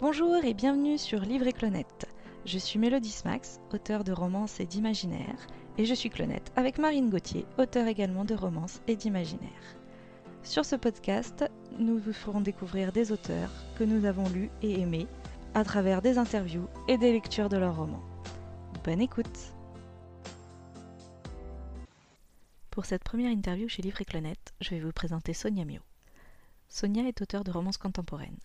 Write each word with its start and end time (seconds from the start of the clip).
Bonjour 0.00 0.42
et 0.46 0.54
bienvenue 0.54 0.96
sur 0.96 1.20
Livre 1.20 1.46
et 1.46 1.52
Clonette. 1.52 2.08
Je 2.46 2.56
suis 2.56 2.78
Mélodie 2.78 3.10
Smax, 3.10 3.60
auteure 3.70 4.02
de 4.02 4.12
romances 4.12 4.58
et 4.58 4.64
d'imaginaire, 4.64 5.46
et 5.76 5.84
je 5.84 5.92
suis 5.92 6.08
Clonette 6.08 6.50
avec 6.56 6.78
Marine 6.78 7.10
Gauthier, 7.10 7.44
auteure 7.58 7.86
également 7.86 8.24
de 8.24 8.34
romances 8.34 8.80
et 8.86 8.96
d'imaginaire. 8.96 9.76
Sur 10.42 10.64
ce 10.64 10.74
podcast, 10.74 11.44
nous 11.78 11.98
vous 11.98 12.14
ferons 12.14 12.40
découvrir 12.40 12.92
des 12.92 13.12
auteurs 13.12 13.50
que 13.78 13.84
nous 13.84 14.06
avons 14.06 14.26
lus 14.30 14.48
et 14.62 14.80
aimés 14.80 15.06
à 15.52 15.64
travers 15.64 16.00
des 16.00 16.16
interviews 16.16 16.66
et 16.88 16.96
des 16.96 17.12
lectures 17.12 17.50
de 17.50 17.58
leurs 17.58 17.76
romans. 17.76 18.02
Bonne 18.82 19.02
écoute 19.02 19.52
Pour 22.70 22.86
cette 22.86 23.04
première 23.04 23.30
interview 23.30 23.68
chez 23.68 23.82
Livre 23.82 24.00
et 24.00 24.06
Clonette, 24.06 24.54
je 24.62 24.70
vais 24.70 24.80
vous 24.80 24.92
présenter 24.92 25.34
Sonia 25.34 25.66
Mio. 25.66 25.82
Sonia 26.70 27.06
est 27.06 27.20
auteure 27.20 27.44
de 27.44 27.50
romances 27.50 27.76
contemporaines. 27.76 28.38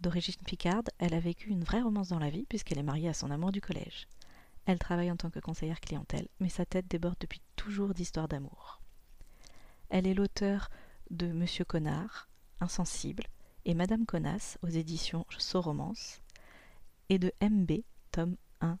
D'origine 0.00 0.36
picarde, 0.46 0.90
elle 0.98 1.14
a 1.14 1.20
vécu 1.20 1.48
une 1.50 1.64
vraie 1.64 1.82
romance 1.82 2.08
dans 2.08 2.18
la 2.18 2.30
vie 2.30 2.46
puisqu'elle 2.46 2.78
est 2.78 2.84
mariée 2.84 3.08
à 3.08 3.14
son 3.14 3.30
amour 3.30 3.50
du 3.50 3.60
collège. 3.60 4.06
Elle 4.64 4.78
travaille 4.78 5.10
en 5.10 5.16
tant 5.16 5.30
que 5.30 5.40
conseillère 5.40 5.80
clientèle, 5.80 6.28
mais 6.40 6.48
sa 6.48 6.66
tête 6.66 6.86
déborde 6.88 7.16
depuis 7.20 7.40
toujours 7.56 7.94
d'histoires 7.94 8.28
d'amour. 8.28 8.80
Elle 9.88 10.06
est 10.06 10.14
l'auteur 10.14 10.70
de 11.10 11.32
Monsieur 11.32 11.64
Connard, 11.64 12.28
Insensible, 12.60 13.24
et 13.64 13.74
Madame 13.74 14.06
Connasse 14.06 14.58
aux 14.62 14.68
éditions 14.68 15.26
Romance, 15.54 16.20
et 17.08 17.18
de 17.18 17.32
MB, 17.42 17.82
tome 18.12 18.36
1, 18.60 18.78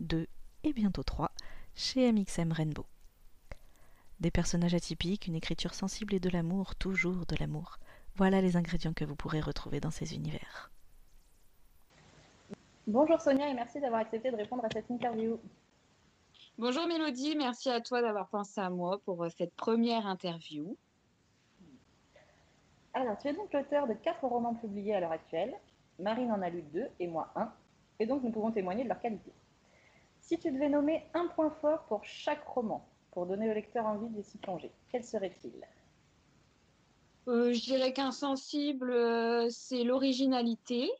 2 0.00 0.26
et 0.64 0.72
bientôt 0.72 1.02
3, 1.02 1.30
chez 1.74 2.10
MXM 2.10 2.52
Rainbow. 2.52 2.86
Des 4.20 4.30
personnages 4.30 4.74
atypiques, 4.74 5.26
une 5.26 5.34
écriture 5.34 5.74
sensible 5.74 6.14
et 6.14 6.20
de 6.20 6.30
l'amour, 6.30 6.74
toujours 6.74 7.26
de 7.26 7.36
l'amour. 7.36 7.78
Voilà 8.16 8.40
les 8.40 8.56
ingrédients 8.56 8.94
que 8.94 9.04
vous 9.04 9.14
pourrez 9.14 9.40
retrouver 9.40 9.78
dans 9.78 9.90
ces 9.90 10.14
univers. 10.14 10.70
Bonjour 12.86 13.20
Sonia 13.20 13.48
et 13.48 13.54
merci 13.54 13.78
d'avoir 13.78 14.00
accepté 14.00 14.30
de 14.30 14.36
répondre 14.36 14.64
à 14.64 14.68
cette 14.72 14.88
interview. 14.88 15.38
Bonjour 16.56 16.86
Mélodie, 16.86 17.36
merci 17.36 17.68
à 17.68 17.82
toi 17.82 18.00
d'avoir 18.00 18.28
pensé 18.28 18.58
à 18.60 18.70
moi 18.70 18.98
pour 19.04 19.22
euh, 19.24 19.28
cette 19.36 19.54
première 19.54 20.06
interview. 20.06 20.76
Alors, 22.94 23.18
tu 23.18 23.28
es 23.28 23.34
donc 23.34 23.52
l'auteur 23.52 23.86
de 23.86 23.92
quatre 23.92 24.24
romans 24.24 24.54
publiés 24.54 24.94
à 24.94 25.00
l'heure 25.00 25.12
actuelle. 25.12 25.54
Marine 25.98 26.32
en 26.32 26.40
a 26.40 26.48
lu 26.48 26.62
deux 26.62 26.88
et 26.98 27.08
moi 27.08 27.30
un, 27.36 27.52
et 27.98 28.06
donc 28.06 28.22
nous 28.22 28.30
pouvons 28.30 28.50
témoigner 28.50 28.84
de 28.84 28.88
leur 28.88 29.00
qualité. 29.00 29.32
Si 30.22 30.38
tu 30.38 30.50
devais 30.50 30.70
nommer 30.70 31.04
un 31.12 31.26
point 31.26 31.50
fort 31.50 31.84
pour 31.84 32.02
chaque 32.04 32.46
roman, 32.46 32.88
pour 33.10 33.26
donner 33.26 33.50
au 33.50 33.54
lecteur 33.54 33.84
envie 33.84 34.08
de 34.08 34.22
s'y 34.22 34.38
plonger, 34.38 34.70
quel 34.88 35.04
serait-il? 35.04 35.52
Euh, 37.28 37.52
je 37.52 37.60
dirais 37.60 37.92
qu'insensible, 37.92 38.92
euh, 38.92 39.48
c'est 39.50 39.82
l'originalité. 39.82 40.90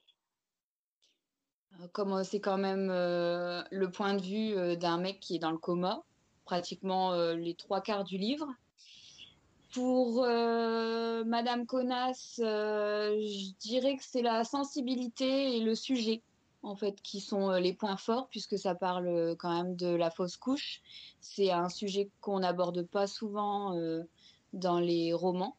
Euh, 1.80 1.86
comme 1.92 2.24
c'est 2.24 2.40
quand 2.40 2.58
même 2.58 2.88
le 2.88 3.86
point 3.86 4.14
de 4.14 4.22
vue 4.22 4.76
d'un 4.76 4.98
mec 4.98 5.20
qui 5.20 5.36
est 5.36 5.38
dans 5.38 5.52
le 5.52 5.58
coma, 5.58 6.02
pratiquement 6.44 7.14
les 7.34 7.54
trois 7.54 7.80
quarts 7.80 8.04
du 8.04 8.18
livre. 8.18 8.48
Pour 9.72 10.22
Madame 10.22 11.66
Connasse, 11.66 12.36
je 12.38 13.52
dirais 13.58 13.96
que 13.96 14.04
c'est 14.04 14.22
la 14.22 14.42
sensibilité 14.44 15.56
et 15.56 15.60
le 15.60 15.74
sujet 15.74 16.22
en 16.62 16.76
fait 16.76 17.00
qui 17.02 17.20
sont 17.20 17.50
les 17.50 17.74
points 17.74 17.98
forts 17.98 18.28
puisque 18.30 18.58
ça 18.58 18.74
parle 18.74 19.36
quand 19.38 19.54
même 19.54 19.76
de 19.76 19.88
la 19.88 20.10
fausse 20.10 20.38
couche. 20.38 20.80
C'est 21.20 21.50
un 21.50 21.68
sujet 21.68 22.10
qu'on 22.20 22.40
n'aborde 22.40 22.82
pas 22.86 23.06
souvent 23.06 23.76
dans 24.54 24.80
les 24.80 25.12
romans. 25.12 25.56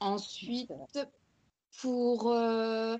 Ensuite, 0.00 0.70
pour 1.80 2.30
euh, 2.32 2.96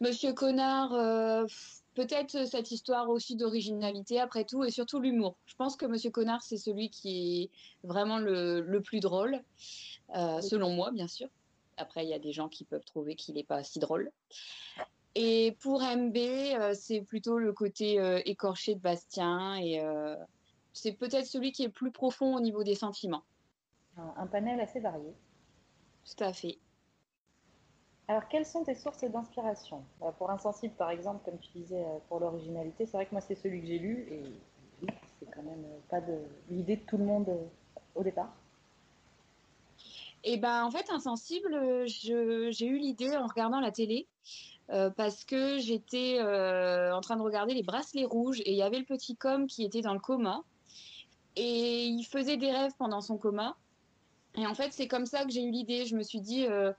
Monsieur 0.00 0.32
Connard, 0.32 0.92
euh, 0.94 1.46
peut-être 1.94 2.46
cette 2.46 2.70
histoire 2.70 3.08
aussi 3.08 3.36
d'originalité 3.36 4.20
après 4.20 4.44
tout 4.44 4.64
et 4.64 4.70
surtout 4.70 5.00
l'humour. 5.00 5.36
Je 5.46 5.54
pense 5.56 5.76
que 5.76 5.86
Monsieur 5.86 6.10
Connard, 6.10 6.42
c'est 6.42 6.56
celui 6.56 6.90
qui 6.90 7.42
est 7.42 7.50
vraiment 7.86 8.18
le, 8.18 8.80
plus 8.80 9.00
drôle, 9.00 9.40
euh, 10.14 10.40
selon 10.40 10.70
moi, 10.70 10.90
bien 10.90 11.08
sûr. 11.08 11.28
Après, 11.76 12.04
il 12.04 12.08
y 12.08 12.14
a 12.14 12.18
des 12.18 12.32
gens 12.32 12.48
qui 12.48 12.64
peuvent 12.64 12.84
trouver 12.84 13.14
qu'il 13.14 13.36
n'est 13.36 13.44
pas 13.44 13.62
si 13.62 13.78
drôle. 13.78 14.10
Et 15.14 15.56
pour 15.60 15.82
MB, 15.82 16.16
c'est 16.74 17.00
plutôt 17.00 17.38
le 17.38 17.52
côté 17.52 17.98
écorché 18.24 18.74
de 18.74 18.80
Bastien 18.80 19.56
et 19.56 19.80
c'est 20.72 20.92
peut-être 20.92 21.26
celui 21.26 21.50
qui 21.50 21.64
est 21.64 21.68
plus 21.68 21.90
profond 21.90 22.36
au 22.36 22.40
niveau 22.40 22.62
des 22.62 22.74
sentiments. 22.74 23.22
un 23.96 24.26
panel 24.26 24.60
assez 24.60 24.80
varié. 24.80 25.12
Tout 26.08 26.24
à 26.24 26.32
fait. 26.32 26.58
Alors, 28.06 28.26
quelles 28.28 28.46
sont 28.46 28.64
tes 28.64 28.74
sources 28.74 29.04
d'inspiration? 29.04 29.84
Bah, 30.00 30.14
Pour 30.16 30.30
Insensible, 30.30 30.74
par 30.74 30.90
exemple, 30.90 31.22
comme 31.24 31.38
tu 31.38 31.50
disais, 31.54 31.84
euh, 31.84 31.98
pour 32.08 32.20
l'originalité, 32.20 32.86
c'est 32.86 32.96
vrai 32.96 33.04
que 33.04 33.12
moi, 33.12 33.20
c'est 33.20 33.34
celui 33.34 33.60
que 33.60 33.66
j'ai 33.66 33.78
lu 33.78 34.06
et 34.10 34.22
c'est 35.20 35.26
quand 35.30 35.42
même 35.42 35.64
euh, 35.64 35.78
pas 35.90 36.00
de 36.00 36.18
l'idée 36.48 36.76
de 36.76 36.86
tout 36.86 36.96
le 36.96 37.04
monde 37.04 37.28
euh, 37.28 37.44
au 37.94 38.02
départ. 38.02 38.32
Et 40.24 40.32
eh 40.34 40.36
ben, 40.38 40.64
en 40.64 40.70
fait, 40.70 40.90
Insensible, 40.90 41.86
j'ai 41.86 42.66
eu 42.66 42.78
l'idée 42.78 43.16
en 43.16 43.26
regardant 43.26 43.60
la 43.60 43.70
télé 43.70 44.08
parce 44.66 45.24
que 45.24 45.58
j'étais 45.58 46.20
en 46.20 47.00
train 47.00 47.16
de 47.16 47.22
regarder 47.22 47.54
les 47.54 47.62
bracelets 47.62 48.04
rouges 48.04 48.40
et 48.40 48.50
il 48.50 48.56
y 48.56 48.62
avait 48.62 48.80
le 48.80 48.84
petit 48.84 49.16
com 49.16 49.46
qui 49.46 49.64
était 49.64 49.80
dans 49.80 49.94
le 49.94 50.00
coma 50.00 50.42
et 51.36 51.84
il 51.86 52.04
faisait 52.04 52.36
des 52.36 52.50
rêves 52.50 52.72
pendant 52.78 53.00
son 53.00 53.16
coma 53.16 53.56
et 54.38 54.46
en 54.46 54.54
fait, 54.54 54.72
c'est 54.72 54.86
comme 54.86 55.06
ça 55.06 55.24
que 55.24 55.30
j'ai 55.30 55.42
eu 55.42 55.50
l'idée. 55.50 55.84
Je 55.84 55.96
me 55.96 56.02
suis 56.02 56.20
dit, 56.20 56.46
euh, 56.46 56.72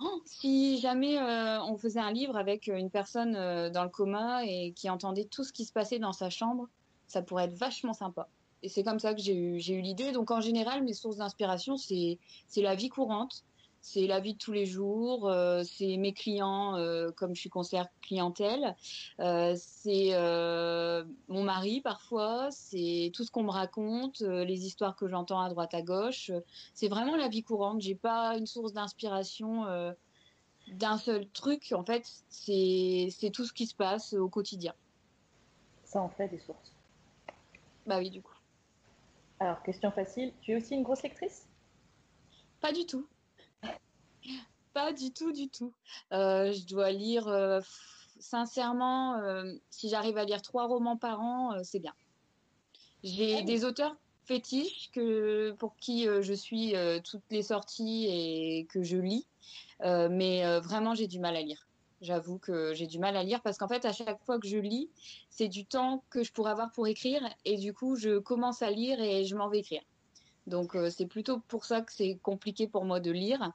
oh, 0.00 0.20
si 0.26 0.78
jamais 0.78 1.18
euh, 1.18 1.62
on 1.62 1.78
faisait 1.78 2.00
un 2.00 2.12
livre 2.12 2.36
avec 2.36 2.66
une 2.66 2.90
personne 2.90 3.34
euh, 3.36 3.70
dans 3.70 3.84
le 3.84 3.88
coma 3.88 4.44
et 4.44 4.72
qui 4.76 4.90
entendait 4.90 5.24
tout 5.24 5.42
ce 5.42 5.52
qui 5.52 5.64
se 5.64 5.72
passait 5.72 5.98
dans 5.98 6.12
sa 6.12 6.28
chambre, 6.28 6.68
ça 7.06 7.22
pourrait 7.22 7.44
être 7.44 7.56
vachement 7.56 7.94
sympa. 7.94 8.28
Et 8.62 8.68
c'est 8.68 8.82
comme 8.82 8.98
ça 8.98 9.14
que 9.14 9.20
j'ai 9.20 9.34
eu, 9.34 9.56
eu 9.56 9.80
l'idée. 9.80 10.12
Donc 10.12 10.30
en 10.30 10.42
général, 10.42 10.84
mes 10.84 10.92
sources 10.92 11.16
d'inspiration, 11.16 11.78
c'est 11.78 12.18
la 12.56 12.74
vie 12.74 12.90
courante 12.90 13.44
c'est 13.86 14.08
la 14.08 14.18
vie 14.18 14.34
de 14.34 14.38
tous 14.38 14.52
les 14.52 14.66
jours, 14.66 15.30
euh, 15.30 15.62
c'est 15.62 15.96
mes 15.96 16.12
clients, 16.12 16.76
euh, 16.76 17.12
comme 17.12 17.36
je 17.36 17.40
suis 17.40 17.50
conseillère 17.50 17.86
clientèle, 18.02 18.74
euh, 19.20 19.54
c'est 19.56 20.10
mon 21.28 21.44
mari 21.44 21.80
parfois, 21.82 22.50
c'est 22.50 23.12
tout 23.14 23.22
ce 23.22 23.30
qu'on 23.30 23.44
me 23.44 23.50
raconte, 23.50 24.20
les 24.20 24.66
histoires 24.66 24.96
que 24.96 25.06
j'entends 25.06 25.40
à 25.40 25.48
droite 25.48 25.72
à 25.72 25.82
gauche. 25.82 26.32
c'est 26.74 26.88
vraiment 26.88 27.16
la 27.16 27.28
vie 27.28 27.44
courante. 27.44 27.80
J'ai 27.80 27.94
pas 27.94 28.36
une 28.36 28.46
source 28.46 28.72
d'inspiration 28.72 29.64
d'un 30.68 30.98
seul 30.98 31.28
truc. 31.28 31.72
En 31.72 31.84
fait, 31.84 32.04
c'est 32.28 33.30
tout 33.32 33.44
ce 33.44 33.52
qui 33.52 33.66
se 33.66 33.74
passe 33.74 34.14
au 34.14 34.28
quotidien. 34.28 34.74
Ça 35.84 36.02
en 36.02 36.08
fait 36.08 36.28
des 36.28 36.40
sources. 36.40 36.72
Bah 37.86 37.98
oui, 37.98 38.10
du 38.10 38.20
coup. 38.20 38.34
Alors, 39.38 39.62
question 39.62 39.92
facile, 39.92 40.32
tu 40.40 40.52
es 40.52 40.56
aussi 40.56 40.74
une 40.74 40.82
grosse 40.82 41.02
lectrice? 41.02 41.46
Pas 42.60 42.72
du 42.72 42.84
tout. 42.84 43.06
Pas 44.76 44.92
du 44.92 45.10
tout, 45.10 45.32
du 45.32 45.48
tout. 45.48 45.72
Euh, 46.12 46.52
je 46.52 46.66
dois 46.66 46.90
lire, 46.90 47.28
euh, 47.28 47.62
sincèrement, 48.20 49.14
euh, 49.14 49.54
si 49.70 49.88
j'arrive 49.88 50.18
à 50.18 50.24
lire 50.26 50.42
trois 50.42 50.66
romans 50.66 50.98
par 50.98 51.22
an, 51.22 51.64
c'est 51.64 51.78
bien. 51.78 51.94
J'ai 53.02 53.40
des 53.40 53.64
auteurs 53.64 53.96
fétiches 54.26 54.90
que, 54.92 55.52
pour 55.52 55.76
qui 55.76 56.04
je 56.04 56.32
suis 56.34 56.74
toutes 57.04 57.22
les 57.30 57.42
sorties 57.42 58.06
et 58.06 58.66
que 58.66 58.82
je 58.82 58.98
lis, 58.98 59.26
mais 59.80 60.58
vraiment 60.60 60.94
j'ai 60.94 61.06
du 61.06 61.20
mal 61.20 61.36
à 61.36 61.40
lire. 61.40 61.66
J'avoue 62.02 62.38
que 62.38 62.74
j'ai 62.74 62.86
du 62.86 62.98
mal 62.98 63.16
à 63.16 63.22
lire 63.22 63.40
parce 63.40 63.56
qu'en 63.56 63.68
fait, 63.68 63.86
à 63.86 63.94
chaque 63.94 64.22
fois 64.24 64.38
que 64.38 64.46
je 64.46 64.58
lis, 64.58 64.90
c'est 65.30 65.48
du 65.48 65.64
temps 65.64 66.04
que 66.10 66.22
je 66.22 66.32
pourrais 66.32 66.50
avoir 66.50 66.70
pour 66.72 66.86
écrire 66.86 67.22
et 67.46 67.56
du 67.56 67.72
coup, 67.72 67.96
je 67.96 68.18
commence 68.18 68.60
à 68.60 68.70
lire 68.70 69.00
et 69.00 69.24
je 69.24 69.36
m'en 69.36 69.48
vais 69.48 69.60
écrire. 69.60 69.82
Donc, 70.46 70.76
c'est 70.90 71.06
plutôt 71.06 71.40
pour 71.48 71.64
ça 71.64 71.80
que 71.80 71.92
c'est 71.92 72.18
compliqué 72.22 72.66
pour 72.66 72.84
moi 72.84 73.00
de 73.00 73.10
lire. 73.10 73.52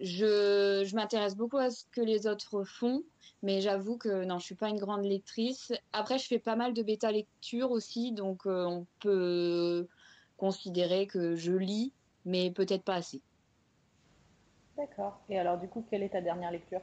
Je, 0.00 0.94
m'intéresse 0.94 1.36
beaucoup 1.36 1.58
à 1.58 1.70
ce 1.70 1.84
que 1.92 2.00
les 2.00 2.26
autres 2.26 2.64
font, 2.64 3.02
mais 3.42 3.60
j'avoue 3.60 3.98
que 3.98 4.24
non, 4.24 4.38
je 4.38 4.44
suis 4.46 4.54
pas 4.54 4.70
une 4.70 4.78
grande 4.78 5.04
lectrice. 5.04 5.72
Après, 5.92 6.18
je 6.18 6.26
fais 6.26 6.38
pas 6.38 6.56
mal 6.56 6.72
de 6.72 6.82
bêta 6.82 7.12
lecture 7.12 7.70
aussi, 7.70 8.12
donc 8.12 8.46
euh, 8.46 8.64
on 8.64 8.86
peut 9.00 9.86
considérer 10.38 11.06
que 11.06 11.36
je 11.36 11.52
lis, 11.52 11.92
mais 12.24 12.50
peut-être 12.50 12.82
pas 12.82 12.94
assez. 12.94 13.20
D'accord. 14.78 15.20
Et 15.28 15.38
alors, 15.38 15.58
du 15.58 15.68
coup, 15.68 15.84
quelle 15.90 16.02
est 16.02 16.08
ta 16.08 16.22
dernière 16.22 16.50
lecture? 16.50 16.80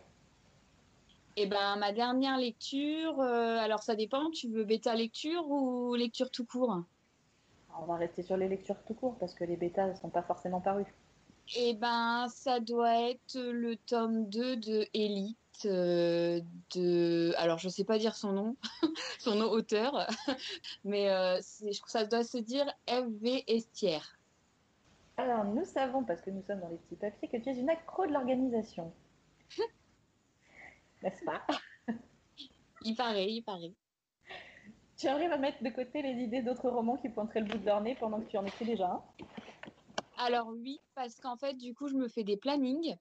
Eh 1.37 1.47
ben, 1.47 1.75
ma 1.77 1.91
dernière 1.91 2.37
lecture, 2.37 3.19
euh, 3.19 3.57
alors 3.57 3.81
ça 3.81 3.95
dépend. 3.95 4.29
Tu 4.29 4.47
veux 4.49 4.63
bêta 4.63 4.93
lecture 4.93 5.49
ou 5.49 5.95
lecture 5.95 6.29
tout 6.29 6.45
court? 6.45 6.83
On 7.79 7.85
va 7.85 7.95
rester 7.95 8.21
sur 8.21 8.37
les 8.37 8.47
lectures 8.47 8.83
tout 8.87 8.93
court 8.93 9.15
parce 9.19 9.33
que 9.33 9.43
les 9.43 9.55
bêtas 9.55 9.87
ne 9.87 9.95
sont 9.95 10.09
pas 10.09 10.23
forcément 10.23 10.61
parues. 10.61 10.91
Eh 11.55 11.73
ben, 11.75 12.27
ça 12.29 12.59
doit 12.59 13.09
être 13.09 13.39
le 13.39 13.75
tome 13.77 14.29
2 14.29 14.57
de 14.57 14.85
Elite. 14.93 15.37
Euh, 15.65 16.39
de 16.75 17.33
alors 17.37 17.57
je 17.57 17.67
sais 17.67 17.83
pas 17.83 17.97
dire 17.97 18.15
son 18.15 18.31
nom 18.31 18.55
son 19.17 19.33
nom 19.33 19.49
auteur 19.49 20.07
mais 20.83 21.09
euh, 21.09 21.39
ça 21.41 22.05
doit 22.05 22.23
se 22.23 22.37
dire 22.37 22.71
FV 22.85 23.43
Estière 23.47 24.19
alors 25.17 25.45
nous 25.45 25.65
savons 25.65 26.03
parce 26.03 26.21
que 26.21 26.29
nous 26.29 26.43
sommes 26.43 26.59
dans 26.59 26.69
les 26.69 26.77
petits 26.77 26.95
papiers 26.95 27.27
que 27.27 27.37
tu 27.37 27.49
es 27.49 27.55
une 27.55 27.71
accro 27.71 28.05
de 28.05 28.11
l'organisation 28.11 28.93
n'est-ce 31.01 31.23
pas? 31.23 31.41
Il 32.83 32.95
paraît, 32.95 33.31
il 33.31 33.41
paraît. 33.41 33.73
Tu 34.97 35.07
arrives 35.07 35.31
à 35.31 35.37
mettre 35.37 35.63
de 35.63 35.69
côté 35.69 36.01
les 36.01 36.23
idées 36.23 36.41
d'autres 36.41 36.69
romans 36.69 36.97
qui 36.97 37.09
pointeraient 37.09 37.41
le 37.41 37.47
bout 37.47 37.57
de 37.57 37.65
leur 37.65 37.81
nez 37.81 37.95
pendant 37.99 38.19
que 38.19 38.29
tu 38.29 38.37
en 38.37 38.45
écris 38.45 38.65
déjà 38.65 38.91
un? 38.91 39.03
Alors 40.17 40.47
oui, 40.47 40.79
parce 40.95 41.15
qu'en 41.15 41.37
fait, 41.37 41.53
du 41.53 41.75
coup, 41.75 41.87
je 41.87 41.93
me 41.93 42.07
fais 42.07 42.23
des 42.23 42.37
plannings. 42.37 42.95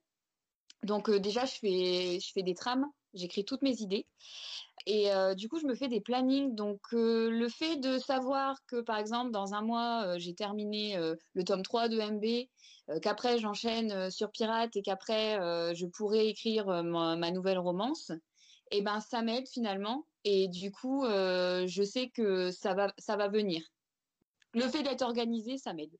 Donc 0.83 1.09
euh, 1.09 1.19
déjà, 1.19 1.47
je 1.47 1.55
fais, 1.55 2.21
je 2.21 2.33
fais 2.33 2.43
des 2.43 2.55
trames, 2.55 2.87
j'écris 3.15 3.45
toutes 3.45 3.63
mes 3.63 3.81
idées. 3.81 4.07
Et 4.87 5.11
euh, 5.13 5.35
du 5.35 5.49
coup, 5.49 5.59
je 5.59 5.67
me 5.67 5.75
fais 5.75 5.89
des 5.89 6.03
plannings. 6.03 6.55
Donc 6.55 6.81
euh, 6.93 7.31
le 7.31 7.49
fait 7.49 7.77
de 7.77 7.99
savoir 7.99 8.59
que, 8.67 8.83
par 8.83 8.99
exemple, 8.99 9.31
dans 9.31 9.55
un 9.55 9.63
mois, 9.63 10.19
j'ai 10.19 10.35
terminé 10.35 10.97
le 11.33 11.45
tome 11.45 11.63
3 11.63 11.89
de 11.89 11.99
MB, 12.01 13.01
qu'après, 13.01 13.39
j'enchaîne 13.39 14.11
sur 14.11 14.31
Pirate 14.31 14.77
et 14.77 14.83
qu'après, 14.83 15.39
je 15.75 15.87
pourrais 15.87 16.29
écrire 16.29 16.67
ma, 16.85 17.31
nouvelle 17.31 17.59
romance, 17.59 18.13
eh 18.71 18.83
ben 18.83 19.01
ça 19.01 19.23
m'aide 19.23 19.49
finalement. 19.49 20.07
Et 20.25 20.49
du 20.49 20.71
coup, 20.71 21.05
je 21.07 21.83
sais 21.83 22.11
que 22.11 22.51
ça 22.51 22.75
va, 22.75 22.93
ça 22.99 23.17
va 23.17 23.29
venir. 23.29 23.63
Le 24.53 24.69
fait 24.69 24.83
d'être 24.83 25.03
organisé, 25.03 25.59
ça 25.59 25.73
m'aide. 25.73 25.97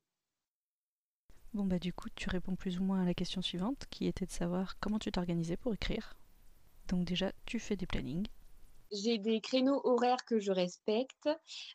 Bon 1.53 1.65
bah 1.65 1.79
du 1.79 1.93
coup 1.93 2.09
tu 2.15 2.29
réponds 2.29 2.55
plus 2.55 2.79
ou 2.79 2.83
moins 2.83 3.01
à 3.01 3.05
la 3.05 3.13
question 3.13 3.41
suivante 3.41 3.85
qui 3.89 4.05
était 4.05 4.25
de 4.25 4.31
savoir 4.31 4.77
comment 4.79 4.99
tu 4.99 5.11
t'organisais 5.11 5.57
pour 5.57 5.73
écrire. 5.73 6.15
Donc 6.87 7.05
déjà 7.05 7.31
tu 7.45 7.59
fais 7.59 7.75
des 7.75 7.87
plannings. 7.87 8.27
J'ai 8.91 9.17
des 9.17 9.41
créneaux 9.41 9.81
horaires 9.83 10.23
que 10.25 10.39
je 10.39 10.51
respecte. 10.51 11.29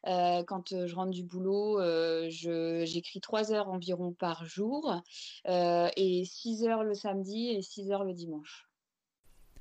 Euh, 0.06 0.42
quand 0.44 0.72
euh, 0.72 0.86
je 0.86 0.94
rentre 0.94 1.10
du 1.10 1.24
boulot, 1.24 1.78
euh, 1.78 2.28
j'écris 2.30 3.20
3 3.20 3.52
heures 3.52 3.68
environ 3.68 4.12
par 4.12 4.44
jour 4.44 5.02
et 5.44 6.24
6 6.24 6.64
heures 6.64 6.84
le 6.84 6.94
samedi 6.94 7.48
et 7.48 7.62
6 7.62 7.90
heures 7.90 8.04
le 8.04 8.14
dimanche. 8.14 8.68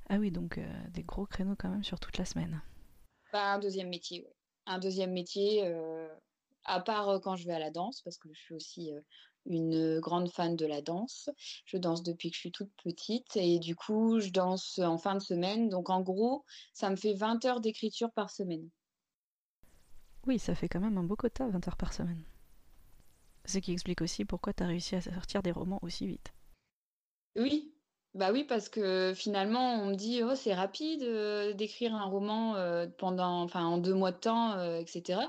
Ah 0.10 0.18
oui, 0.18 0.32
donc 0.32 0.60
des 0.90 1.04
gros 1.04 1.26
créneaux 1.26 1.56
quand 1.58 1.70
même 1.70 1.84
sur 1.84 2.00
toute 2.00 2.18
la 2.18 2.26
semaine. 2.26 2.62
Bah, 3.32 3.54
un 3.54 3.60
deuxième 3.60 3.90
métier, 3.90 4.24
oui. 4.26 4.34
Un 4.66 4.78
deuxième 4.78 5.12
métier, 5.12 5.64
à 6.66 6.80
part 6.82 7.20
quand 7.22 7.36
je 7.36 7.48
vais 7.48 7.54
à 7.54 7.60
la 7.60 7.72
danse, 7.72 8.02
parce 8.02 8.18
que 8.18 8.30
je 8.32 8.40
suis 8.40 8.54
aussi 8.54 8.92
une 9.46 10.00
grande 10.00 10.30
fan 10.30 10.56
de 10.56 10.66
la 10.66 10.82
danse. 10.82 11.30
Je 11.66 11.78
danse 11.78 12.04
depuis 12.04 12.30
que 12.30 12.36
je 12.36 12.42
suis 12.42 12.52
toute 12.52 12.72
petite 12.84 13.36
et 13.36 13.60
du 13.60 13.76
coup, 13.76 14.20
je 14.20 14.30
danse 14.30 14.80
en 14.80 14.98
fin 14.98 15.16
de 15.16 15.22
semaine. 15.22 15.70
Donc 15.70 15.90
en 15.90 16.02
gros, 16.02 16.46
ça 16.74 16.90
me 16.90 16.96
fait 16.96 17.14
20 17.14 17.46
heures 17.46 17.62
d'écriture 17.62 18.12
par 18.12 18.30
semaine. 18.30 18.70
Oui, 20.28 20.38
ça 20.38 20.54
fait 20.54 20.70
quand 20.70 20.80
même 20.80 20.98
un 20.98 21.04
beau 21.04 21.16
quota, 21.16 21.48
20 21.48 21.68
heures 21.68 21.78
par 21.78 21.94
semaine. 21.94 22.24
Ce 23.46 23.58
qui 23.58 23.72
explique 23.72 24.02
aussi 24.02 24.24
pourquoi 24.24 24.54
tu 24.54 24.64
as 24.64 24.68
réussi 24.68 24.96
à 24.96 25.02
sortir 25.02 25.42
des 25.42 25.52
romans 25.52 25.80
aussi 25.82 26.06
vite. 26.06 26.32
Oui, 27.36 27.74
bah 28.14 28.32
oui, 28.32 28.44
parce 28.44 28.68
que 28.70 29.14
finalement, 29.16 29.82
on 29.82 29.88
me 29.88 29.96
dit, 29.96 30.22
oh, 30.22 30.36
c'est 30.36 30.54
rapide 30.54 31.02
euh, 31.04 31.54
d'écrire 31.54 31.96
un 31.96 32.06
roman 32.06 32.56
euh, 32.56 32.86
pendant, 32.98 33.42
enfin, 33.42 33.66
en 33.66 33.78
deux 33.78 33.94
mois 33.94 34.12
de 34.12 34.18
temps, 34.18 34.54
euh, 34.58 34.80
etc. 34.80 35.22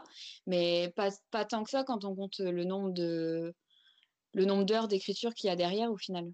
Mais 0.46 0.92
pas, 0.96 1.10
pas 1.30 1.44
tant 1.44 1.62
que 1.62 1.70
ça 1.70 1.84
quand 1.84 2.04
on 2.04 2.14
compte 2.14 2.40
le 2.40 2.64
nombre 2.64 2.90
de, 2.92 3.54
le 4.32 4.44
nombre 4.44 4.64
d'heures 4.64 4.88
d'écriture 4.88 5.34
qu'il 5.34 5.48
y 5.48 5.50
a 5.50 5.56
derrière 5.56 5.90
au 5.90 5.96
final. 5.96 6.32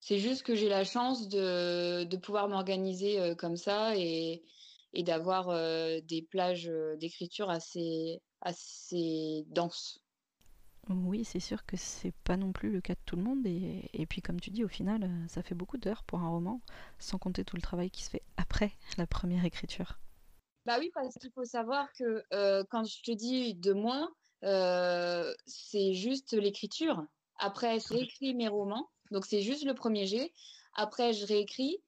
C'est 0.00 0.18
juste 0.18 0.42
que 0.42 0.56
j'ai 0.56 0.68
la 0.68 0.82
chance 0.82 1.28
de, 1.28 2.02
de 2.02 2.16
pouvoir 2.16 2.48
m'organiser 2.48 3.20
euh, 3.20 3.36
comme 3.36 3.56
ça 3.56 3.96
et, 3.96 4.42
et 4.92 5.04
d'avoir 5.04 5.48
euh, 5.50 6.00
des 6.02 6.22
plages 6.22 6.68
euh, 6.68 6.96
d'écriture 6.96 7.50
assez, 7.50 8.20
assez 8.40 9.44
denses. 9.46 10.00
Oui, 10.88 11.24
c'est 11.24 11.38
sûr 11.38 11.64
que 11.64 11.76
c'est 11.76 12.14
pas 12.24 12.36
non 12.36 12.50
plus 12.50 12.72
le 12.72 12.80
cas 12.80 12.94
de 12.94 13.00
tout 13.06 13.14
le 13.14 13.22
monde. 13.22 13.46
Et, 13.46 13.88
et 13.92 14.06
puis, 14.06 14.20
comme 14.20 14.40
tu 14.40 14.50
dis, 14.50 14.64
au 14.64 14.68
final, 14.68 15.08
ça 15.28 15.44
fait 15.44 15.54
beaucoup 15.54 15.78
d'heures 15.78 16.02
pour 16.02 16.18
un 16.18 16.28
roman, 16.28 16.60
sans 16.98 17.18
compter 17.18 17.44
tout 17.44 17.54
le 17.54 17.62
travail 17.62 17.88
qui 17.88 18.02
se 18.02 18.10
fait 18.10 18.22
après 18.36 18.72
la 18.98 19.06
première 19.06 19.44
écriture. 19.44 20.00
Bah 20.66 20.78
oui, 20.80 20.90
parce 20.92 21.14
qu'il 21.14 21.30
faut 21.30 21.44
savoir 21.44 21.86
que 21.92 22.24
quand 22.70 22.82
je 22.82 23.00
te 23.02 23.12
dis 23.12 23.54
deux 23.54 23.74
mois, 23.74 24.10
c'est 24.42 25.94
juste 25.94 26.32
l'écriture. 26.32 27.04
Après, 27.38 27.80
je 27.80 27.88
réécris 27.88 28.34
mes 28.34 28.48
romans. 28.48 28.88
Donc, 29.10 29.26
c'est 29.26 29.42
juste 29.42 29.64
le 29.64 29.74
premier 29.74 30.06
jet. 30.06 30.32
Après, 30.74 31.12
je 31.12 31.26
réécris. 31.26 31.78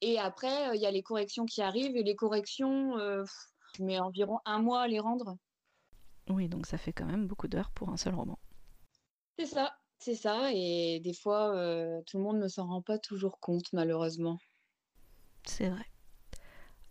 Et 0.00 0.18
après, 0.18 0.76
il 0.76 0.80
y 0.80 0.86
a 0.86 0.90
les 0.90 1.02
corrections 1.02 1.46
qui 1.46 1.62
arrivent. 1.62 1.96
Et 1.96 2.02
les 2.02 2.16
corrections, 2.16 2.96
je 2.96 3.82
mets 3.82 3.98
environ 3.98 4.40
un 4.44 4.60
mois 4.60 4.82
à 4.82 4.88
les 4.88 5.00
rendre. 5.00 5.36
Oui, 6.28 6.48
donc 6.48 6.66
ça 6.66 6.78
fait 6.78 6.92
quand 6.92 7.06
même 7.06 7.26
beaucoup 7.26 7.48
d'heures 7.48 7.70
pour 7.70 7.88
un 7.88 7.96
seul 7.96 8.14
roman. 8.14 8.38
C'est 9.38 9.46
ça, 9.46 9.76
c'est 9.98 10.14
ça. 10.14 10.50
Et 10.52 11.00
des 11.00 11.14
fois, 11.14 11.50
tout 12.06 12.18
le 12.18 12.22
monde 12.22 12.38
ne 12.38 12.48
s'en 12.48 12.66
rend 12.66 12.82
pas 12.82 12.98
toujours 12.98 13.40
compte, 13.40 13.72
malheureusement. 13.72 14.38
C'est 15.44 15.68
vrai. 15.68 15.84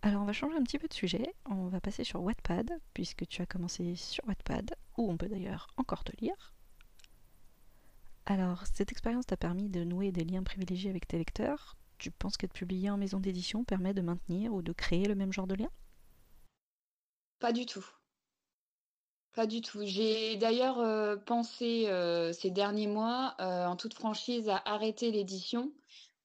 Alors 0.04 0.24
on 0.24 0.26
va 0.26 0.34
changer 0.34 0.58
un 0.58 0.64
petit 0.64 0.80
peu 0.80 0.88
de 0.88 0.94
sujet, 0.94 1.36
on 1.46 1.68
va 1.68 1.80
passer 1.80 2.04
sur 2.04 2.24
Wattpad, 2.24 2.72
puisque 2.92 3.28
tu 3.28 3.44
as 3.44 3.46
commencé 3.46 3.96
sur 3.96 4.28
Wattpad, 4.28 4.74
on 5.10 5.18
peut 5.18 5.30
d'ailleurs 5.30 5.68
encore 5.78 6.04
te 6.04 6.16
lire. 6.18 6.54
Alors, 8.26 8.64
cette 8.74 8.92
expérience 8.92 9.26
t'a 9.26 9.38
permis 9.38 9.70
de 9.70 9.84
nouer 9.84 10.12
des 10.12 10.24
liens 10.24 10.44
privilégiés 10.44 10.90
avec 10.90 11.08
tes 11.08 11.18
lecteurs. 11.18 11.76
Tu 11.98 12.12
penses 12.12 12.38
qu'être 12.38 12.54
publié 12.54 12.90
en 12.90 12.98
maison 12.98 13.20
d'édition 13.20 13.64
permet 13.64 13.94
de 13.94 14.02
maintenir 14.02 14.54
ou 14.54 14.62
de 14.62 14.74
créer 14.74 15.06
le 15.06 15.16
même 15.16 15.34
genre 15.34 15.48
de 15.48 15.56
lien? 15.56 15.70
Pas 17.40 17.52
du 17.52 17.66
tout. 17.66 17.86
Pas 19.34 19.48
du 19.48 19.62
tout. 19.62 19.80
J'ai 19.84 20.36
d'ailleurs 20.36 20.80
euh, 20.80 21.16
pensé 21.16 21.88
euh, 21.88 22.34
ces 22.34 22.52
derniers 22.52 22.88
mois, 22.88 23.36
euh, 23.40 23.66
en 23.66 23.76
toute 23.76 23.94
franchise, 23.94 24.50
à 24.50 24.62
arrêter 24.66 25.12
l'édition 25.12 25.72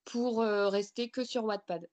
pour 0.05 0.39
rester 0.39 1.09
que 1.09 1.25
sur 1.25 1.45
Wattpad 1.45 1.89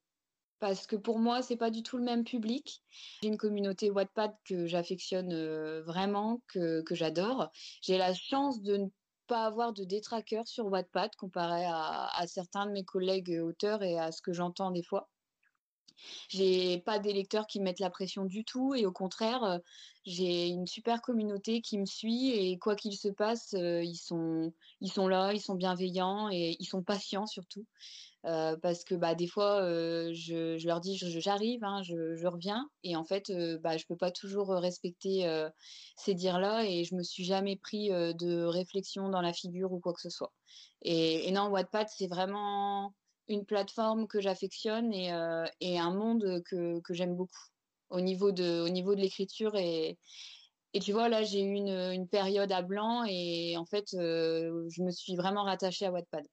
parce 0.63 0.87
que 0.87 0.95
pour 0.95 1.19
moi, 1.19 1.41
c'est 1.41 1.57
pas 1.57 1.71
du 1.71 1.83
tout 1.83 1.97
le 1.97 2.05
même 2.05 2.23
public. 2.23 2.81
J'ai 3.21 3.27
une 3.27 3.35
communauté 3.35 3.91
Wattpad 3.91 4.33
que 4.45 4.65
j'affectionne 4.65 5.33
euh, 5.33 5.83
vraiment, 5.83 6.41
que, 6.47 6.81
j'adore. 6.91 7.51
J'ai 7.81 7.97
la 7.97 8.13
chance 8.13 8.61
de 8.61 8.77
ne 8.77 8.87
pas 9.27 9.43
avoir 9.43 9.73
de 9.73 9.83
détraqueurs 9.83 10.47
sur 10.47 10.67
Wattpad 10.67 11.17
comparé 11.17 11.65
à, 11.67 12.23
certains 12.27 12.65
de 12.65 12.71
mes 12.71 12.85
collègues 12.85 13.41
auteurs 13.43 13.83
et 13.83 13.99
à 13.99 14.13
ce 14.13 14.21
que 14.21 14.31
j'entends 14.31 14.71
des 14.71 14.83
fois. 14.83 15.09
J'ai 16.29 16.79
pas 16.79 16.99
des 16.99 17.13
lecteurs 17.13 17.47
qui 17.47 17.59
mettent 17.59 17.79
la 17.79 17.89
pression 17.89 18.25
du 18.25 18.43
tout 18.43 18.75
et 18.75 18.85
au 18.85 18.91
contraire, 18.91 19.43
euh, 19.43 19.57
j'ai 20.05 20.47
une 20.47 20.67
super 20.67 21.01
communauté 21.01 21.61
qui 21.61 21.77
me 21.77 21.85
suit 21.85 22.31
et 22.31 22.57
quoi 22.57 22.75
qu'il 22.75 22.95
se 22.97 23.07
passe, 23.07 23.53
euh, 23.53 23.83
ils 23.83 23.95
sont 23.95 24.53
ils 24.81 24.91
sont 24.91 25.07
là, 25.07 25.33
ils 25.33 25.41
sont 25.41 25.55
bienveillants 25.55 26.29
et 26.29 26.57
ils 26.59 26.65
sont 26.65 26.83
patients 26.83 27.25
surtout. 27.25 27.65
Euh, 28.25 28.55
parce 28.61 28.85
que 28.85 28.95
bah, 28.95 29.15
des 29.15 29.27
fois, 29.27 29.61
je, 30.13 30.57
je, 30.57 30.65
leur 30.65 30.79
dis 30.79 30.97
j'arrive, 30.97 31.61
hein, 31.65 31.83
je, 31.83 32.25
reviens, 32.25 32.69
et 32.83 32.95
en 32.95 33.03
fait, 33.03 33.29
euh, 33.29 33.57
bah, 33.59 33.75
je 33.75 33.85
peux 33.85 33.97
pas 33.97 34.11
toujours 34.11 34.47
respecter 34.47 35.27
ces 35.97 36.13
dires-là, 36.13 36.63
et 36.65 36.85
je 36.85 36.95
me 36.95 37.03
suis 37.03 37.25
jamais 37.25 37.57
pris 37.57 37.89
de 37.89 38.45
réflexion 38.45 39.09
dans 39.09 39.19
la 39.19 39.33
figure 39.33 39.73
ou 39.73 39.79
quoi 39.81 39.93
que 39.93 39.99
ce 39.99 40.09
soit. 40.09 40.31
Et, 40.83 41.27
et 41.27 41.31
non, 41.31 41.47
Wattpad, 41.49 41.87
c'est 41.89 42.07
vraiment 42.07 42.93
une 43.27 43.45
plateforme 43.45 44.07
que 44.07 44.21
j'affectionne 44.21 44.93
et, 44.93 45.13
euh, 45.13 45.45
et, 45.61 45.79
un 45.79 45.93
monde 45.93 46.41
que, 46.49 46.79
que 46.81 46.93
j'aime 46.93 47.15
beaucoup 47.15 47.47
au 47.89 48.01
niveau 48.01 48.31
de, 48.31 48.61
au 48.61 48.69
niveau 48.69 48.95
de 48.95 49.01
l'écriture 49.01 49.55
et, 49.55 49.97
et 50.73 50.79
tu 50.79 50.91
vois, 50.91 51.07
là, 51.07 51.23
j'ai 51.23 51.41
eu 51.41 51.53
une, 51.53 51.69
une, 51.69 52.07
période 52.07 52.51
à 52.51 52.61
blanc 52.63 53.03
et 53.07 53.55
en 53.57 53.65
fait, 53.65 53.85
je 53.91 54.81
me 54.81 54.91
suis 54.91 55.15
vraiment 55.15 55.43
rattachée 55.43 55.85
à 55.85 55.91
Wattpad. 55.91 56.25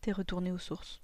T'es 0.00 0.12
retournée 0.12 0.52
aux 0.52 0.58
sources. 0.58 1.02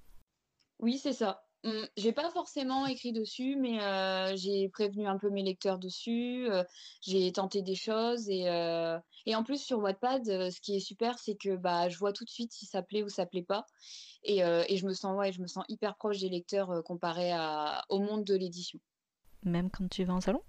Oui, 0.78 0.98
c'est 0.98 1.12
ça. 1.12 1.43
Mmh, 1.64 1.86
j'ai 1.96 2.12
pas 2.12 2.30
forcément 2.30 2.86
écrit 2.86 3.12
dessus, 3.12 3.56
mais 3.56 3.82
euh, 3.82 4.36
j'ai 4.36 4.68
prévenu 4.68 5.06
un 5.06 5.16
peu 5.16 5.30
mes 5.30 5.42
lecteurs 5.42 5.78
dessus. 5.78 6.46
Euh, 6.50 6.62
j'ai 7.00 7.32
tenté 7.32 7.62
des 7.62 7.74
choses 7.74 8.28
et, 8.28 8.50
euh, 8.50 8.98
et 9.24 9.34
en 9.34 9.42
plus 9.44 9.62
sur 9.62 9.78
Wattpad, 9.78 10.24
ce 10.26 10.60
qui 10.60 10.76
est 10.76 10.80
super, 10.80 11.18
c'est 11.18 11.36
que 11.36 11.56
bah 11.56 11.88
je 11.88 11.96
vois 11.96 12.12
tout 12.12 12.24
de 12.26 12.30
suite 12.30 12.52
si 12.52 12.66
ça 12.66 12.82
plaît 12.82 13.02
ou 13.02 13.08
ça 13.08 13.24
plaît 13.24 13.42
pas. 13.42 13.64
Et, 14.24 14.40
et 14.40 14.76
je 14.76 14.86
me 14.86 14.92
sens 14.92 15.16
ouais, 15.16 15.32
je 15.32 15.40
me 15.40 15.46
sens 15.46 15.64
hyper 15.68 15.96
proche 15.96 16.18
des 16.18 16.28
lecteurs 16.28 16.82
comparé 16.84 17.32
à, 17.32 17.84
au 17.88 17.98
monde 17.98 18.24
de 18.24 18.34
l'édition. 18.34 18.78
Même 19.42 19.70
quand 19.70 19.88
tu 19.88 20.04
vas 20.04 20.14
en 20.14 20.20
salon? 20.20 20.42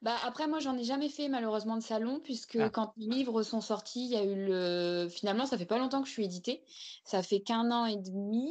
Bah 0.00 0.16
après 0.24 0.46
moi 0.48 0.60
j'en 0.60 0.78
ai 0.78 0.84
jamais 0.84 1.10
fait 1.10 1.28
malheureusement 1.28 1.76
de 1.76 1.82
salon 1.82 2.20
puisque 2.20 2.56
ah. 2.56 2.70
quand 2.70 2.92
les 2.96 3.06
livres 3.06 3.42
sont 3.42 3.60
sortis, 3.60 4.06
il 4.06 4.10
y 4.10 4.16
a 4.16 4.24
eu 4.24 4.46
le 4.46 5.08
finalement 5.10 5.44
ça 5.44 5.58
fait 5.58 5.66
pas 5.66 5.78
longtemps 5.78 6.00
que 6.00 6.08
je 6.08 6.12
suis 6.12 6.24
éditée, 6.24 6.62
ça 7.04 7.22
fait 7.22 7.40
qu'un 7.40 7.70
an 7.70 7.84
et 7.84 7.98
demi 7.98 8.50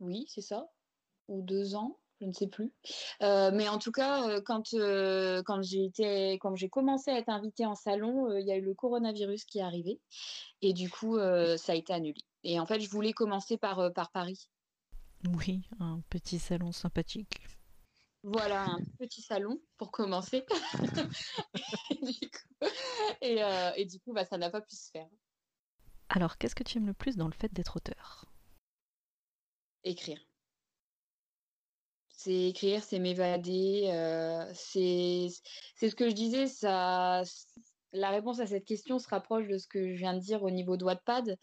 oui, 0.00 0.24
c'est 0.28 0.40
ça. 0.40 0.66
Ou 1.30 1.42
deux 1.42 1.76
ans, 1.76 1.96
je 2.20 2.26
ne 2.26 2.32
sais 2.32 2.48
plus. 2.48 2.72
Euh, 3.22 3.50
mais 3.52 3.68
en 3.68 3.78
tout 3.78 3.92
cas, 3.92 4.28
euh, 4.28 4.40
quand, 4.44 4.74
euh, 4.74 5.42
quand 5.44 5.62
j'ai 5.62 5.84
été, 5.84 6.34
quand 6.34 6.56
j'ai 6.56 6.68
commencé 6.68 7.10
à 7.10 7.18
être 7.18 7.28
invitée 7.28 7.66
en 7.66 7.76
salon, 7.76 8.36
il 8.36 8.46
y 8.46 8.52
a 8.52 8.56
eu 8.56 8.64
le 8.64 8.74
coronavirus 8.74 9.44
qui 9.44 9.58
est 9.58 9.62
arrivé. 9.62 10.00
Et 10.60 10.72
du 10.72 10.90
coup, 10.90 11.18
ça 11.18 11.72
a 11.72 11.74
été 11.74 11.92
annulé. 11.92 12.20
Et 12.42 12.58
en 12.58 12.66
fait, 12.66 12.80
je 12.80 12.90
voulais 12.90 13.12
commencer 13.12 13.56
par, 13.56 13.92
par 13.92 14.10
Paris. 14.10 14.48
Oui, 15.36 15.62
un 15.78 16.00
petit 16.10 16.38
salon 16.38 16.72
sympathique. 16.72 17.40
Voilà, 18.22 18.64
un 18.64 18.80
petit 18.98 19.22
salon 19.22 19.60
pour 19.78 19.90
commencer. 19.90 20.44
et, 21.90 21.94
du 21.94 22.30
coup, 22.30 22.66
et, 23.22 23.40
et 23.76 23.84
du 23.86 23.98
coup 24.00 24.12
bah, 24.12 24.26
ça 24.26 24.36
n'a 24.36 24.50
pas 24.50 24.60
pu 24.60 24.76
se 24.76 24.90
faire. 24.90 25.08
Alors, 26.10 26.36
qu'est-ce 26.36 26.54
que 26.56 26.64
tu 26.64 26.78
aimes 26.78 26.86
le 26.86 26.92
plus 26.92 27.16
dans 27.16 27.28
le 27.28 27.32
fait 27.32 27.52
d'être 27.52 27.76
auteur? 27.76 28.26
Écrire. 29.84 30.20
C'est 32.22 32.48
écrire, 32.48 32.84
c'est 32.84 32.98
m'évader. 32.98 33.84
euh, 33.94 34.44
c'est 34.54 35.30
ce 35.80 35.94
que 35.94 36.10
je 36.10 36.14
disais. 36.14 36.46
Ça, 36.48 37.22
la 37.94 38.10
réponse 38.10 38.40
à 38.40 38.46
cette 38.46 38.66
question 38.66 38.98
se 38.98 39.08
rapproche 39.08 39.48
de 39.48 39.56
ce 39.56 39.66
que 39.66 39.94
je 39.94 39.98
viens 39.98 40.12
de 40.12 40.18
dire 40.18 40.42
au 40.42 40.50
niveau 40.50 40.76
de 40.76 40.84
Wattpad. 40.84 41.38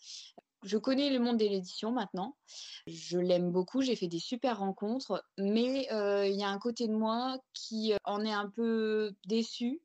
Je 0.62 0.77
connais 0.77 1.10
le 1.10 1.17
monde 1.17 1.38
de 1.38 1.46
l'édition 1.46 1.91
maintenant. 1.91 2.38
Je 2.86 3.17
l'aime 3.17 3.51
beaucoup. 3.51 3.81
J'ai 3.81 3.96
fait 3.96 4.07
des 4.07 4.19
super 4.19 4.60
rencontres, 4.60 5.24
mais 5.39 5.91
euh, 5.91 6.27
il 6.27 6.36
y 6.39 6.43
a 6.43 6.50
un 6.50 6.60
côté 6.60 6.88
de 6.88 6.93
moi 6.93 7.39
qui 7.53 7.93
euh, 7.93 7.98
en 8.03 8.24
est 8.24 8.34
un 8.34 8.50
peu 8.50 9.15
déçu 9.25 9.81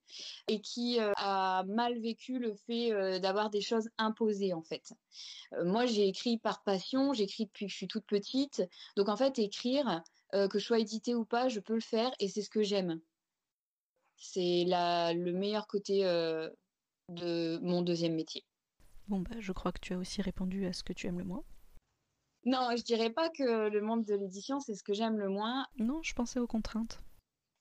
et 0.49 0.61
qui 0.61 1.01
euh, 1.01 1.13
a 1.17 1.65
mal 1.69 1.99
vécu 2.01 2.39
le 2.39 2.55
fait 2.67 3.19
d'avoir 3.21 3.49
des 3.49 3.63
choses 3.63 3.89
imposées 3.97 4.53
en 4.53 4.63
fait. 4.63 4.93
Moi, 5.65 5.87
j'ai 5.87 6.07
écrit 6.07 6.37
par 6.37 6.63
passion. 6.65 7.15
J'écris 7.15 7.47
depuis 7.47 7.65
que 7.65 7.73
je 7.73 7.77
suis 7.77 7.89
toute 7.89 8.05
petite. 8.05 8.63
Donc 8.97 9.09
en 9.09 9.17
fait, 9.17 9.39
écrire 9.39 10.03
euh, 10.35 10.49
que 10.49 10.59
je 10.59 10.65
sois 10.65 10.79
édité 10.79 11.15
ou 11.15 11.25
pas, 11.25 11.49
je 11.49 11.61
peux 11.61 11.75
le 11.75 11.81
faire 11.81 12.11
et 12.19 12.29
c'est 12.29 12.43
ce 12.43 12.51
que 12.51 12.63
j'aime. 12.63 13.01
C'est 14.17 14.65
le 14.67 15.33
meilleur 15.33 15.67
côté 15.67 16.05
euh, 16.07 16.49
de 17.09 17.59
mon 17.63 17.83
deuxième 17.83 18.15
métier. 18.15 18.45
Bon, 19.09 19.21
bah, 19.21 19.37
je 19.39 19.53
crois 19.53 19.73
que 19.73 19.81
tu 19.81 19.95
as 19.95 19.99
aussi 19.99 20.23
répondu 20.23 20.67
à 20.67 20.73
ce 20.73 20.83
que 20.83 20.93
tu 20.93 21.07
aimes 21.07 21.19
le 21.19 21.25
moins. 21.25 21.45
Non, 22.45 22.71
je 22.77 22.83
dirais 22.83 23.11
pas 23.11 23.29
que 23.31 23.69
le 23.69 23.81
monde 23.81 24.05
de 24.05 24.15
l'édition, 24.15 24.59
c'est 24.59 24.75
ce 24.75 24.83
que 24.83 24.95
j'aime 24.95 25.19
le 25.19 25.29
moins. 25.29 25.67
Non, 25.77 26.03
je 26.03 26.13
pensais 26.15 26.41
aux 26.41 26.47
contraintes. 26.47 27.03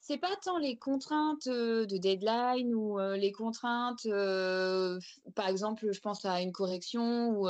C'est 0.04 0.18
pas 0.18 0.36
tant 0.38 0.58
les 0.58 0.78
contraintes 0.78 1.46
euh, 1.46 1.86
de 1.86 1.98
deadline 1.98 2.74
ou 2.74 3.00
euh, 3.00 3.18
les 3.18 3.32
contraintes, 3.32 4.04
euh, 4.08 5.00
par 5.36 5.48
exemple, 5.48 5.92
je 5.92 6.00
pense 6.02 6.26
à 6.26 6.42
une 6.42 6.52
correction 6.52 7.30
où, 7.30 7.48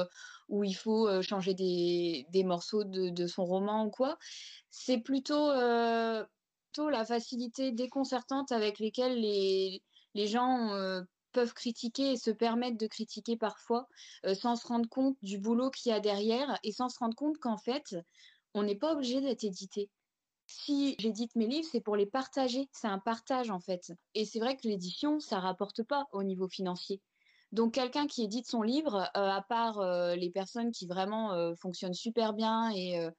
où 0.50 0.64
il 0.66 0.74
faut 0.76 1.22
changer 1.22 1.54
des, 1.54 2.44
morceaux 2.44 2.84
de, 2.84 3.28
son 3.28 3.46
roman 3.46 3.86
ou 3.86 3.90
quoi. 3.90 4.18
C'est 4.70 4.98
plutôt, 4.98 5.50
plutôt 6.74 6.90
la 6.90 7.06
facilité 7.06 7.72
déconcertante 7.72 8.52
avec 8.52 8.80
lesquelles 8.80 9.20
les, 9.22 9.82
gens 10.28 10.76
peuvent 11.32 11.54
critiquer 11.54 12.12
et 12.12 12.18
se 12.18 12.32
permettre 12.32 12.78
de 12.78 12.88
critiquer 12.88 13.38
parfois 13.38 13.88
sans 14.34 14.58
se 14.58 14.68
rendre 14.68 14.90
compte 14.90 15.18
du 15.22 15.38
boulot 15.38 15.70
qu'il 15.70 15.92
y 15.92 15.96
a 15.96 16.02
derrière 16.02 16.60
et 16.64 16.74
sans 16.74 16.90
se 16.90 17.00
rendre 17.00 17.16
compte 17.16 17.38
qu'en 17.38 17.58
fait, 17.58 17.96
on 18.54 18.64
n'est 18.64 18.76
pas 18.76 18.94
obligé 18.94 19.22
d'être 19.22 19.46
édité. 19.46 19.90
Si 20.54 20.96
j'édite 21.00 21.36
mes 21.36 21.48
livres, 21.48 21.68
c'est 21.72 21.82
pour 21.82 21.96
les 21.96 22.06
partager. 22.06 22.68
C'est 22.74 22.88
un 22.88 23.00
partage 23.00 23.50
en 23.50 23.60
fait. 23.60 23.94
Et 24.16 24.26
c'est 24.26 24.40
vrai 24.40 24.58
que 24.58 24.68
l'édition, 24.68 25.20
ça 25.20 25.40
rapporte 25.40 25.82
pas 25.84 26.06
au 26.12 26.24
niveau 26.24 26.50
financier. 26.50 27.02
Donc 27.52 27.74
quelqu'un 27.74 28.06
qui 28.08 28.24
édite 28.24 28.48
son 28.48 28.62
livre, 28.62 28.96
euh, 29.16 29.30
à 29.30 29.42
part 29.42 29.80
euh, 29.80 30.16
les 30.16 30.30
personnes 30.30 30.72
qui 30.72 30.88
vraiment 30.88 31.34
euh, 31.34 31.54
fonctionnent 31.56 31.94
super 31.94 32.34
bien 32.34 32.72
et, 32.76 33.10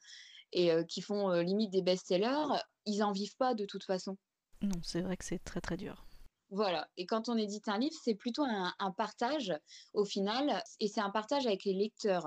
et 0.52 0.70
qui 0.88 1.00
font 1.00 1.30
limite 1.32 1.70
des 1.70 1.82
best-sellers, 1.82 2.60
ils 2.84 3.02
en 3.02 3.12
vivent 3.12 3.36
pas 3.38 3.54
de 3.54 3.64
toute 3.64 3.84
façon. 3.84 4.18
Non, 4.60 4.80
c'est 4.82 5.00
vrai 5.00 5.16
que 5.16 5.24
c'est 5.24 5.42
très 5.42 5.60
très 5.60 5.76
dur. 5.76 6.04
Voilà. 6.50 6.86
Et 6.98 7.06
quand 7.06 7.30
on 7.30 7.38
édite 7.38 7.68
un 7.68 7.78
livre, 7.78 7.96
c'est 8.04 8.14
plutôt 8.14 8.44
un, 8.44 8.74
un 8.78 8.90
partage 8.90 9.54
au 9.94 10.04
final, 10.04 10.62
et 10.80 10.88
c'est 10.88 11.00
un 11.00 11.10
partage 11.10 11.46
avec 11.46 11.64
les 11.64 11.72
lecteurs. 11.72 12.26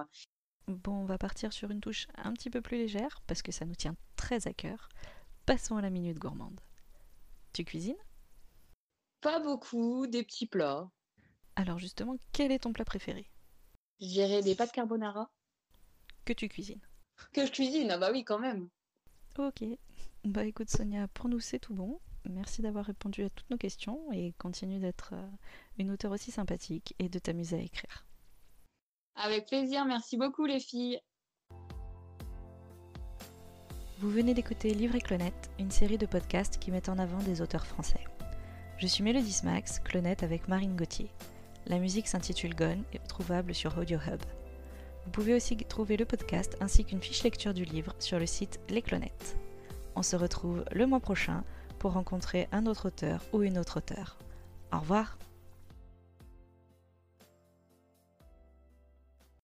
Bon, 0.68 0.94
on 0.94 1.06
va 1.06 1.18
partir 1.18 1.54
sur 1.54 1.70
une 1.72 1.80
touche 1.82 2.08
un 2.16 2.34
petit 2.34 2.50
peu 2.50 2.62
plus 2.62 2.78
légère, 2.78 3.22
parce 3.28 3.42
que 3.42 3.52
ça 3.52 3.66
nous 3.66 3.76
tient 3.76 3.96
très 4.16 4.48
à 4.48 4.54
cœur. 4.54 4.90
Passons 5.46 5.78
à 5.78 5.82
la 5.82 5.92
minute 5.92 6.18
gourmande. 6.18 6.60
Tu 7.54 7.64
cuisines? 7.64 7.96
Pas 9.22 9.40
beaucoup, 9.40 10.08
des 10.08 10.24
petits 10.24 10.48
plats. 10.48 10.90
Alors 11.56 11.80
justement, 11.80 12.18
quel 12.32 12.52
est 12.52 12.60
ton 12.60 12.74
plat 12.74 12.86
préféré? 12.86 13.30
Je 14.02 14.08
dirais 14.08 14.42
des 14.42 14.56
pâtes 14.56 14.72
carbonara. 14.72 15.32
que 16.26 16.34
tu 16.34 16.50
cuisines? 16.50 16.82
Que 17.32 17.46
je 17.46 17.52
cuisine, 17.52 17.92
ah 17.92 17.98
bah 17.98 18.10
oui, 18.12 18.24
quand 18.24 18.40
même. 18.40 18.70
Ok. 19.38 19.64
Bah 20.24 20.46
écoute 20.46 20.70
Sonia, 20.70 21.08
pour 21.10 21.30
nous 21.30 21.40
c'est 21.40 21.60
tout 21.60 21.76
bon. 21.76 22.00
Merci 22.30 22.62
d'avoir 22.62 22.86
répondu 22.86 23.24
à 23.24 23.30
toutes 23.30 23.50
nos 23.52 23.58
questions 23.58 24.12
et 24.12 24.34
continue 24.40 24.80
d'être 24.80 25.12
euh, 25.14 25.30
une 25.78 25.92
auteure 25.92 26.12
aussi 26.12 26.32
sympathique 26.32 26.96
et 26.98 27.08
de 27.10 27.20
t'amuser 27.20 27.58
à 27.58 27.62
écrire. 27.62 28.06
Avec 29.16 29.46
plaisir, 29.46 29.86
merci 29.86 30.18
beaucoup 30.18 30.46
les 30.46 30.60
filles. 30.60 31.00
Vous 34.00 34.10
venez 34.10 34.34
d'écouter 34.34 34.74
Livre 34.74 34.96
et 34.96 35.02
Clonette, 35.02 35.50
une 35.58 35.72
série 35.72 35.98
de 35.98 36.06
podcasts 36.06 36.60
qui 36.60 36.70
met 36.70 36.90
en 36.90 37.00
avant 37.00 37.20
des 37.20 37.42
auteurs 37.42 37.66
français. 37.66 38.04
Je 38.78 38.88
suis 38.88 39.04
Mélodie 39.04 39.32
Smax, 39.32 39.80
Clonette 39.80 40.24
avec 40.24 40.50
Marine 40.50 40.76
Gauthier. 40.76 41.10
La 41.66 41.80
musique 41.80 42.10
s'intitule 42.10 42.56
Gone 42.56 42.84
et 42.92 43.00
trouvable 43.00 43.56
sur 43.56 43.78
Audio 43.78 43.98
Hub. 44.00 44.20
Vous 45.06 45.12
pouvez 45.12 45.34
aussi 45.34 45.56
trouver 45.56 45.96
le 45.96 46.06
podcast 46.06 46.58
ainsi 46.60 46.84
qu'une 46.84 47.02
fiche 47.02 47.24
lecture 47.24 47.54
du 47.54 47.64
livre 47.64 47.96
sur 48.00 48.20
le 48.20 48.26
site 48.26 48.60
Les 48.70 48.82
Clonettes. 48.82 49.38
On 49.96 50.04
se 50.04 50.18
retrouve 50.18 50.66
le 50.74 50.88
mois 50.88 51.00
prochain 51.00 51.46
pour 51.80 51.94
rencontrer 51.94 52.50
un 52.52 52.66
autre 52.66 52.90
auteur 52.90 53.22
ou 53.32 53.44
une 53.44 53.58
autre 53.58 53.78
auteure. 53.78 54.18
Au 54.74 54.80
revoir 54.80 55.18